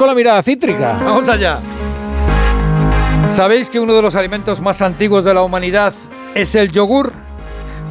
con 0.00 0.08
la 0.08 0.14
mirada 0.14 0.42
cítrica. 0.42 0.98
Vamos 1.04 1.28
allá. 1.28 1.60
¿Sabéis 3.30 3.68
que 3.68 3.78
uno 3.78 3.92
de 3.92 4.00
los 4.00 4.14
alimentos 4.14 4.58
más 4.58 4.80
antiguos 4.80 5.26
de 5.26 5.34
la 5.34 5.42
humanidad 5.42 5.92
es 6.34 6.54
el 6.54 6.72
yogur? 6.72 7.12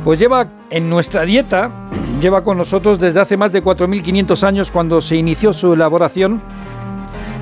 Pues 0.04 0.17
lleva 0.17 0.48
en 0.72 0.90
nuestra 0.90 1.22
dieta, 1.22 1.69
lleva 2.19 2.43
con 2.43 2.58
nosotros 2.58 2.98
desde 2.98 3.19
hace 3.19 3.37
más 3.37 3.51
de 3.51 3.64
4.500 3.64 4.42
años 4.42 4.72
cuando 4.72 5.01
se 5.01 5.17
inició 5.17 5.53
su 5.53 5.74
elaboración 5.74 6.42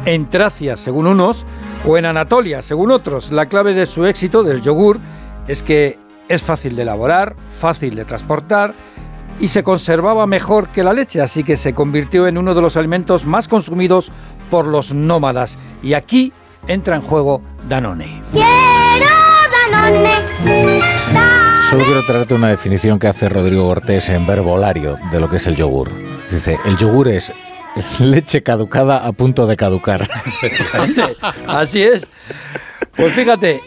en 0.04 0.26
Tracia, 0.26 0.76
según 0.76 1.08
unos, 1.08 1.46
o 1.86 1.98
en 1.98 2.06
Anatolia, 2.06 2.62
según 2.62 2.92
otros. 2.92 3.32
La 3.32 3.46
clave 3.46 3.74
de 3.74 3.86
su 3.86 4.06
éxito 4.06 4.44
del 4.44 4.62
yogur 4.62 5.00
es 5.48 5.64
que 5.64 5.98
es 6.28 6.42
fácil 6.42 6.76
de 6.76 6.82
elaborar, 6.82 7.38
fácil 7.58 7.96
de 7.96 8.04
transportar 8.04 8.74
y 9.40 9.50
se 9.50 9.64
conservaba 9.64 10.26
mejor 10.26 10.70
que 10.70 10.84
la 10.84 10.94
leche, 10.94 11.22
así 11.22 11.44
que 11.44 11.58
se 11.58 11.74
convirtió 11.74 12.28
en 12.28 12.38
uno 12.38 12.56
de 12.56 12.62
los 12.62 12.76
alimentos 12.76 13.26
más 13.26 13.48
consumidos 13.48 14.12
por 14.50 14.66
los 14.66 14.94
nómadas. 14.94 15.58
Y 15.84 15.94
aquí 15.94 16.34
entra 16.68 16.96
en 16.96 17.02
juego 17.02 17.42
Danone. 17.68 18.22
Quiero 18.32 19.08
Danone. 19.72 20.12
Solo 21.70 21.84
quiero 21.84 22.06
traerte 22.06 22.34
una 22.34 22.48
definición 22.48 22.98
que 22.98 23.08
hace 23.08 23.28
Rodrigo 23.28 23.66
Cortés 23.66 24.08
en 24.10 24.26
verbolario 24.26 24.98
de 25.12 25.20
lo 25.20 25.30
que 25.30 25.36
es 25.36 25.48
el 25.48 25.56
yogur. 25.56 25.90
Dice, 26.32 26.58
el 26.66 26.78
yogur 26.78 27.10
es 27.10 27.34
leche 28.00 28.42
caducada 28.42 29.06
a 29.06 29.12
punto 29.12 29.48
de 29.48 29.58
caducar. 29.58 30.10
Así 31.48 31.84
es. 31.84 32.08
Pues 32.96 33.14
fíjate, 33.14 33.62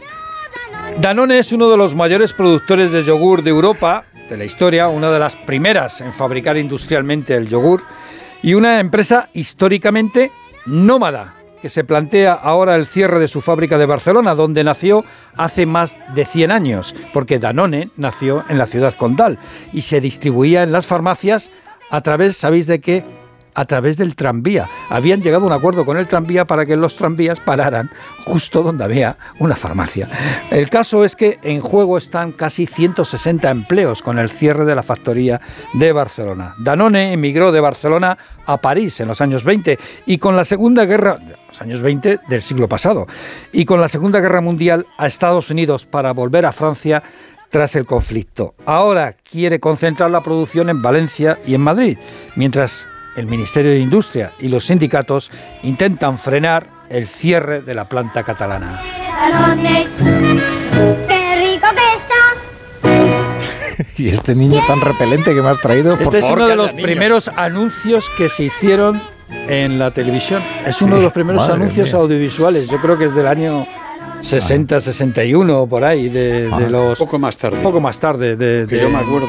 Danone 0.98 1.38
es 1.38 1.52
uno 1.52 1.70
de 1.70 1.76
los 1.76 1.95
mayores 1.95 2.32
productores 2.32 2.90
de 2.90 3.04
yogur 3.04 3.42
de 3.42 3.51
Europa, 3.51 4.04
de 4.28 4.37
la 4.37 4.45
historia, 4.45 4.88
una 4.88 5.10
de 5.10 5.18
las 5.18 5.37
primeras 5.37 6.01
en 6.01 6.12
fabricar 6.12 6.56
industrialmente 6.56 7.34
el 7.34 7.48
yogur, 7.48 7.82
y 8.42 8.54
una 8.54 8.80
empresa 8.80 9.28
históricamente 9.34 10.32
nómada, 10.66 11.34
que 11.60 11.69
se 11.69 11.84
plantea 11.84 12.32
ahora 12.32 12.77
el 12.77 12.87
cierre 12.87 13.20
de 13.20 13.28
su 13.28 13.41
fábrica 13.41 13.78
de 13.78 13.87
Barcelona, 13.87 14.34
donde 14.34 14.64
nació 14.64 15.04
hace 15.37 15.66
más 15.66 15.98
de 16.15 16.24
100 16.24 16.51
años, 16.51 16.95
porque 17.12 17.38
Danone 17.38 17.90
nació 17.96 18.45
en 18.48 18.59
la 18.59 18.66
ciudad 18.66 18.95
condal 18.95 19.38
y 19.73 19.82
se 19.82 20.01
distribuía 20.01 20.62
en 20.62 20.73
las 20.73 20.87
farmacias 20.87 21.51
a 21.90 22.01
través, 22.01 22.37
¿sabéis 22.37 22.66
de 22.66 22.80
qué? 22.80 23.04
A 23.54 23.65
través 23.65 23.96
del 23.96 24.15
tranvía. 24.15 24.68
Habían 24.88 25.23
llegado 25.23 25.45
a 25.45 25.46
un 25.46 25.52
acuerdo 25.52 25.84
con 25.84 25.96
el 25.96 26.09
tranvía 26.09 26.45
para 26.45 26.66
que 26.66 26.76
los 26.76 26.96
tranvías 26.96 27.40
pararan 27.40 27.90
justo 28.24 28.62
donde 28.62 28.84
había 28.84 29.16
una 29.38 29.56
farmacia. 29.56 30.09
El 30.51 30.68
caso 30.70 31.04
es 31.04 31.16
que 31.16 31.38
en 31.43 31.60
juego 31.60 31.98
están 31.98 32.32
casi 32.32 32.66
160 32.66 33.51
empleos 33.51 34.02
con 34.02 34.18
el 34.18 34.30
cierre 34.30 34.65
de 34.65 34.74
la 34.74 34.82
factoría 34.82 35.40
de 35.74 35.93
Barcelona. 35.93 36.54
Danone 36.59 37.12
emigró 37.12 37.52
de 37.52 37.60
Barcelona 37.60 38.18
a 38.46 38.56
París 38.59 39.01
en 39.01 39.09
los 39.09 39.21
años 39.21 39.45
20 39.45 39.78
y 40.06 40.18
con 40.18 40.37
la 40.37 40.45
Segunda 40.45 40.84
Guerra 40.84 41.18
los 41.48 41.62
años 41.62 41.80
20 41.80 42.21
del 42.28 42.43
siglo 42.43 42.68
pasado 42.68 43.06
y 43.52 43.65
con 43.65 43.80
la 43.80 43.88
Segunda 43.88 44.21
Guerra 44.21 44.40
Mundial 44.40 44.87
a 44.98 45.06
Estados 45.06 45.51
Unidos 45.51 45.87
para 45.87 46.12
volver 46.12 46.46
a 46.46 46.52
Francia 46.52 47.02
tras 47.51 47.74
el 47.74 47.84
conflicto. 47.84 48.54
Ahora 48.65 49.15
quiere 49.28 49.60
concentrar 49.60 50.10
la 50.10 50.23
producción 50.23 50.71
en 50.71 50.82
Valencia 50.82 51.38
y 51.45 51.54
en 51.54 51.60
Madrid, 51.60 51.98
mientras 52.37 52.87
el 53.16 53.26
Ministerio 53.26 53.70
de 53.72 53.78
Industria 53.78 54.32
y 54.38 54.48
los 54.48 54.64
sindicatos 54.66 55.30
intentan 55.62 56.18
frenar 56.18 56.66
el 56.88 57.06
cierre 57.06 57.60
de 57.62 57.74
la 57.74 57.88
planta 57.88 58.22
catalana. 58.22 58.80
Danone. 59.30 59.86
Qué 61.08 61.36
rico 61.36 61.66
que 61.74 61.96
está. 61.96 63.84
y 63.96 64.08
este 64.08 64.34
niño 64.34 64.60
tan 64.66 64.81
repelente 64.81 65.34
que 65.34 65.42
me 65.42 65.48
has 65.50 65.60
traído, 65.60 65.92
por 65.94 66.03
Este 66.03 66.19
es 66.19 66.25
favor, 66.25 66.38
uno 66.38 66.48
de 66.48 66.56
los 66.56 66.75
niño. 66.75 66.86
primeros 66.86 67.28
anuncios 67.28 68.10
que 68.16 68.28
se 68.28 68.44
hicieron 68.44 69.00
en 69.48 69.78
la 69.78 69.91
televisión. 69.92 70.42
Es 70.66 70.81
uno 70.82 70.97
de 70.97 71.03
los 71.03 71.12
primeros 71.12 71.42
madre 71.42 71.54
anuncios 71.54 71.92
mía. 71.92 72.00
audiovisuales. 72.00 72.69
Yo 72.69 72.78
creo 72.81 72.98
que 72.98 73.04
es 73.06 73.14
del 73.14 73.26
año 73.28 73.66
60, 74.22 74.81
61 74.81 75.60
o 75.62 75.66
por 75.69 75.84
ahí, 75.84 76.08
de, 76.08 76.48
de 76.48 76.50
Ah. 76.53 76.69
los... 76.69 76.98
Poco 76.98 77.19
más 77.19 77.38
tarde. 77.38 77.56
Un 77.58 77.62
poco 77.62 77.81
más 77.81 77.98
tarde. 78.00 78.36
De, 78.36 78.66
Que 78.69 78.76
de- 78.76 78.82
yo 78.82 78.91
me 78.91 78.98
acuerdo. 78.98 79.28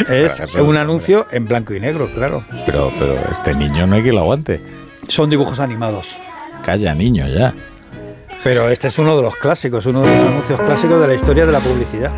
Es 0.08 0.54
un 0.56 0.76
anuncio 0.76 1.26
en 1.30 1.46
blanco 1.46 1.74
y 1.74 1.80
negro, 1.80 2.08
claro. 2.14 2.44
Pero, 2.66 2.92
pero 2.98 3.14
este 3.30 3.54
niño 3.54 3.86
no 3.86 3.96
hay 3.96 4.02
que 4.02 4.12
lo 4.12 4.20
aguante. 4.20 4.60
Son 5.08 5.28
dibujos 5.30 5.60
animados. 5.60 6.16
Calla, 6.64 6.94
niño, 6.94 7.26
ya. 7.28 7.54
Pero 8.42 8.68
este 8.70 8.88
es 8.88 8.98
uno 8.98 9.16
de 9.16 9.22
los 9.22 9.36
clásicos, 9.36 9.84
uno 9.86 10.00
de 10.00 10.14
los 10.14 10.26
anuncios 10.26 10.60
clásicos 10.60 11.00
de 11.00 11.06
la 11.06 11.14
historia 11.14 11.44
de 11.44 11.52
la 11.52 11.60
publicidad. 11.60 12.10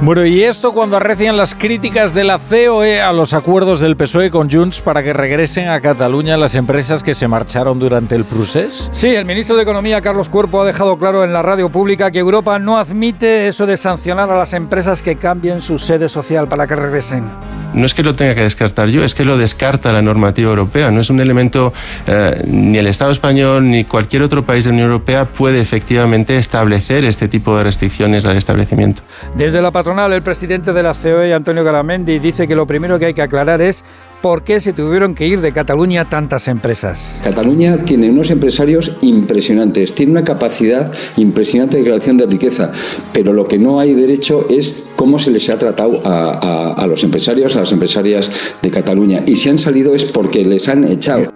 Bueno, 0.00 0.24
y 0.24 0.42
esto 0.42 0.72
cuando 0.72 0.96
arrecian 0.96 1.36
las 1.36 1.54
críticas 1.54 2.14
de 2.14 2.24
la 2.24 2.38
COE 2.38 3.00
a 3.02 3.12
los 3.12 3.34
acuerdos 3.34 3.80
del 3.80 3.96
PSOE 3.96 4.30
con 4.30 4.50
Junts 4.50 4.80
para 4.80 5.02
que 5.02 5.12
regresen 5.12 5.68
a 5.68 5.80
Cataluña 5.80 6.36
las 6.36 6.54
empresas 6.54 7.02
que 7.02 7.14
se 7.14 7.28
marcharon 7.28 7.78
durante 7.78 8.14
el 8.14 8.24
procés. 8.24 8.88
Sí, 8.92 9.08
el 9.08 9.26
ministro 9.26 9.56
de 9.56 9.62
Economía, 9.62 10.00
Carlos 10.00 10.28
Cuerpo, 10.28 10.62
ha 10.62 10.66
dejado 10.66 10.98
claro 10.98 11.24
en 11.24 11.32
la 11.32 11.42
radio 11.42 11.68
pública 11.68 12.10
que 12.10 12.18
Europa 12.18 12.58
no 12.58 12.78
admite 12.78 13.48
eso 13.48 13.66
de 13.66 13.76
sancionar 13.76 14.30
a 14.30 14.38
las 14.38 14.54
empresas 14.54 15.02
que 15.02 15.16
cambien 15.16 15.60
su 15.60 15.78
sede 15.78 16.08
social 16.08 16.48
para 16.48 16.66
que 16.66 16.76
regresen. 16.76 17.24
No 17.76 17.84
es 17.84 17.94
que 17.94 18.02
lo 18.02 18.14
tenga 18.14 18.34
que 18.34 18.42
descartar 18.42 18.88
yo, 18.88 19.04
es 19.04 19.14
que 19.14 19.24
lo 19.24 19.36
descarta 19.36 19.92
la 19.92 20.00
normativa 20.00 20.48
europea. 20.48 20.90
No 20.90 21.00
es 21.00 21.10
un 21.10 21.20
elemento, 21.20 21.72
eh, 22.06 22.42
ni 22.46 22.78
el 22.78 22.86
Estado 22.86 23.12
español 23.12 23.70
ni 23.70 23.84
cualquier 23.84 24.22
otro 24.22 24.44
país 24.44 24.64
de 24.64 24.70
la 24.70 24.74
Unión 24.74 24.88
Europea 24.88 25.26
puede 25.26 25.60
efectivamente 25.60 26.36
establecer 26.38 27.04
este 27.04 27.28
tipo 27.28 27.56
de 27.56 27.64
restricciones 27.64 28.24
al 28.24 28.36
establecimiento. 28.36 29.02
Desde 29.36 29.60
la 29.60 29.70
patronal, 29.70 30.12
el 30.12 30.22
presidente 30.22 30.72
de 30.72 30.82
la 30.82 30.94
COE, 30.94 31.34
Antonio 31.34 31.62
Garamendi, 31.64 32.18
dice 32.18 32.48
que 32.48 32.56
lo 32.56 32.66
primero 32.66 32.98
que 32.98 33.06
hay 33.06 33.14
que 33.14 33.22
aclarar 33.22 33.60
es 33.60 33.84
por 34.22 34.42
qué 34.42 34.60
se 34.60 34.72
tuvieron 34.72 35.14
que 35.14 35.26
ir 35.26 35.40
de 35.40 35.52
Cataluña 35.52 36.08
tantas 36.08 36.48
empresas. 36.48 37.20
Cataluña 37.22 37.76
tiene 37.78 38.10
unos 38.10 38.30
empresarios 38.30 38.96
impresionantes, 39.02 39.94
tiene 39.94 40.12
una 40.12 40.24
capacidad 40.24 40.92
impresionante 41.16 41.76
de 41.76 41.84
creación 41.84 42.16
de 42.16 42.26
riqueza, 42.26 42.72
pero 43.12 43.32
lo 43.32 43.44
que 43.44 43.58
no 43.58 43.78
hay 43.78 43.94
derecho 43.94 44.46
es 44.48 44.82
cómo 45.06 45.20
se 45.20 45.30
les 45.30 45.48
ha 45.50 45.56
tratado 45.56 46.00
a, 46.04 46.32
a- 46.32 46.72
a 46.72 46.86
los 46.88 47.04
empresarios, 47.04 47.54
a 47.54 47.60
las 47.60 47.70
empresarias 47.70 48.28
de 48.60 48.70
Cataluña. 48.72 49.22
Y 49.24 49.36
si 49.36 49.48
han 49.48 49.56
salido 49.56 49.94
es 49.94 50.04
porque 50.04 50.44
les 50.44 50.68
han 50.68 50.82
echado. 50.82 51.30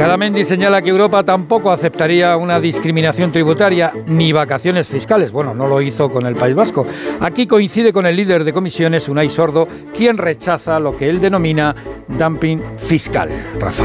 Garamendi 0.00 0.46
señala 0.46 0.80
que 0.80 0.88
Europa 0.88 1.22
tampoco 1.22 1.70
aceptaría 1.70 2.34
una 2.38 2.58
discriminación 2.58 3.30
tributaria 3.30 3.92
ni 4.06 4.32
vacaciones 4.32 4.88
fiscales. 4.88 5.30
Bueno, 5.30 5.52
no 5.52 5.66
lo 5.66 5.82
hizo 5.82 6.10
con 6.10 6.24
el 6.24 6.36
País 6.36 6.54
Vasco. 6.54 6.86
Aquí 7.20 7.46
coincide 7.46 7.92
con 7.92 8.06
el 8.06 8.16
líder 8.16 8.44
de 8.44 8.54
comisiones, 8.54 9.10
Unai 9.10 9.28
Sordo, 9.28 9.68
quien 9.94 10.16
rechaza 10.16 10.80
lo 10.80 10.96
que 10.96 11.06
él 11.06 11.20
denomina 11.20 11.76
dumping 12.08 12.62
fiscal. 12.78 13.28
Rafa. 13.58 13.84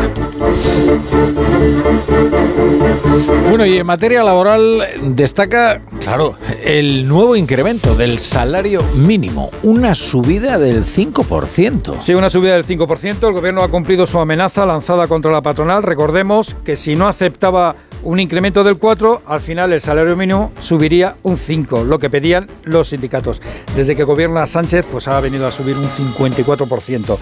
Bueno, 3.49 3.65
y 3.65 3.77
en 3.77 3.85
materia 3.85 4.23
laboral 4.23 4.83
destaca, 5.01 5.81
claro, 5.99 6.35
el 6.63 7.07
nuevo 7.07 7.35
incremento 7.35 7.93
del 7.95 8.19
salario 8.19 8.81
mínimo, 8.95 9.49
una 9.63 9.95
subida 9.95 10.57
del 10.57 10.85
5%. 10.85 11.99
Sí, 11.99 12.13
una 12.13 12.29
subida 12.29 12.53
del 12.53 12.65
5%. 12.65 13.27
El 13.27 13.33
gobierno 13.33 13.63
ha 13.63 13.67
cumplido 13.67 14.07
su 14.07 14.17
amenaza 14.17 14.65
lanzada 14.65 15.07
contra 15.07 15.31
la 15.31 15.41
patronal. 15.41 15.83
Recordemos 16.05 16.55
que 16.63 16.77
si 16.77 16.95
no 16.95 17.07
aceptaba 17.07 17.75
un 18.03 18.19
incremento 18.19 18.63
del 18.63 18.77
4, 18.77 19.23
al 19.25 19.41
final 19.41 19.73
el 19.73 19.81
salario 19.81 20.16
mínimo 20.16 20.51
subiría 20.61 21.16
un 21.23 21.35
5, 21.35 21.83
lo 21.83 21.97
que 21.97 22.11
pedían 22.11 22.45
los 22.63 22.89
sindicatos. 22.89 23.41
Desde 23.75 23.95
que 23.95 24.03
gobierna 24.03 24.45
Sánchez, 24.45 24.85
pues 24.91 25.07
ha 25.07 25.19
venido 25.19 25.47
a 25.47 25.51
subir 25.51 25.75
un 25.75 25.88
54%. 25.88 27.17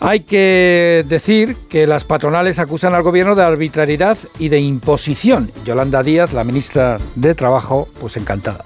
Hay 0.00 0.20
que 0.20 1.04
decir 1.06 1.54
que 1.68 1.86
las 1.86 2.04
patronales 2.04 2.58
acusan 2.58 2.94
al 2.94 3.02
gobierno 3.02 3.34
de 3.34 3.42
arbitrariedad 3.42 4.16
y 4.38 4.48
de 4.48 4.58
imposición. 4.58 5.52
Yolanda 5.66 6.02
Díaz, 6.02 6.32
la 6.32 6.44
ministra 6.44 6.96
de 7.14 7.34
Trabajo, 7.34 7.88
pues 8.00 8.16
encantada. 8.16 8.64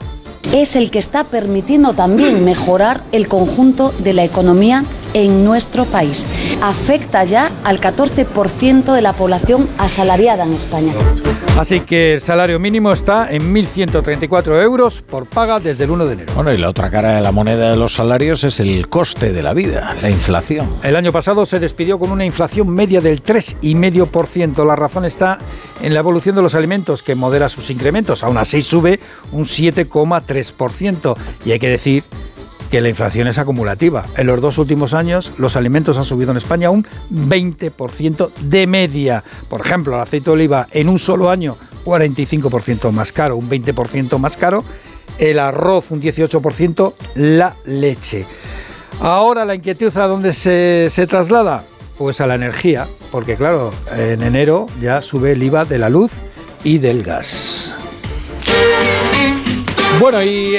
es 0.52 0.76
el 0.76 0.92
que 0.92 1.00
está 1.00 1.24
permitiendo 1.24 1.94
también 1.94 2.44
mejorar 2.44 3.02
el 3.10 3.26
conjunto 3.26 3.92
de 3.98 4.12
la 4.12 4.22
economía 4.22 4.84
en 5.14 5.44
nuestro 5.44 5.84
país. 5.84 6.26
Afecta 6.62 7.24
ya 7.24 7.50
al 7.64 7.80
14% 7.80 8.94
de 8.94 9.02
la 9.02 9.12
población 9.12 9.68
asalariada 9.78 10.44
en 10.44 10.52
España. 10.54 10.92
Así 11.58 11.80
que 11.80 12.14
el 12.14 12.22
salario 12.22 12.58
mínimo 12.58 12.92
está 12.92 13.30
en 13.30 13.54
1.134 13.54 14.62
euros 14.62 15.02
por 15.02 15.26
paga 15.26 15.60
desde 15.60 15.84
el 15.84 15.90
1 15.90 16.06
de 16.06 16.12
enero. 16.14 16.32
Bueno, 16.34 16.50
y 16.52 16.56
la 16.56 16.70
otra 16.70 16.90
cara 16.90 17.16
de 17.16 17.20
la 17.20 17.30
moneda 17.30 17.70
de 17.70 17.76
los 17.76 17.92
salarios 17.92 18.42
es 18.44 18.58
el 18.58 18.88
coste 18.88 19.32
de 19.32 19.42
la 19.42 19.52
vida, 19.52 19.94
la 20.00 20.08
inflación. 20.08 20.78
El 20.82 20.96
año 20.96 21.12
pasado 21.12 21.44
se 21.44 21.58
despidió 21.58 21.98
con 21.98 22.10
una 22.10 22.24
inflación 22.24 22.70
media 22.70 23.02
del 23.02 23.22
3,5%. 23.22 24.66
La 24.66 24.76
razón 24.76 25.04
está 25.04 25.38
en 25.82 25.92
la 25.92 26.00
evolución 26.00 26.34
de 26.36 26.42
los 26.42 26.54
alimentos, 26.54 27.02
que 27.02 27.14
modera 27.14 27.50
sus 27.50 27.68
incrementos. 27.70 28.22
Aún 28.22 28.38
así 28.38 28.62
sube 28.62 28.98
un 29.30 29.44
7,3%. 29.44 31.16
Y 31.44 31.52
hay 31.52 31.58
que 31.58 31.68
decir 31.68 32.04
que 32.72 32.80
la 32.80 32.88
inflación 32.88 33.28
es 33.28 33.36
acumulativa. 33.36 34.06
En 34.16 34.26
los 34.26 34.40
dos 34.40 34.56
últimos 34.56 34.94
años 34.94 35.32
los 35.36 35.56
alimentos 35.56 35.98
han 35.98 36.04
subido 36.04 36.30
en 36.30 36.38
España 36.38 36.70
un 36.70 36.86
20% 37.10 38.32
de 38.40 38.66
media. 38.66 39.22
Por 39.50 39.60
ejemplo, 39.60 39.94
el 39.94 40.00
aceite 40.00 40.30
de 40.30 40.30
oliva 40.30 40.68
en 40.70 40.88
un 40.88 40.98
solo 40.98 41.28
año 41.28 41.58
45% 41.84 42.90
más 42.90 43.12
caro, 43.12 43.36
un 43.36 43.50
20% 43.50 44.16
más 44.16 44.38
caro. 44.38 44.64
El 45.18 45.38
arroz 45.38 45.90
un 45.90 46.00
18%, 46.00 46.94
la 47.16 47.56
leche. 47.66 48.24
Ahora 49.02 49.44
la 49.44 49.54
inquietud 49.54 49.94
a 49.98 50.06
dónde 50.06 50.32
se, 50.32 50.86
se 50.88 51.06
traslada. 51.06 51.66
Pues 51.98 52.22
a 52.22 52.26
la 52.26 52.36
energía, 52.36 52.88
porque 53.10 53.36
claro, 53.36 53.70
en 53.94 54.22
enero 54.22 54.66
ya 54.80 55.02
sube 55.02 55.32
el 55.32 55.42
IVA 55.42 55.66
de 55.66 55.78
la 55.78 55.90
luz 55.90 56.10
y 56.64 56.78
del 56.78 57.02
gas. 57.02 57.74
Bueno, 60.00 60.20
y 60.22 60.56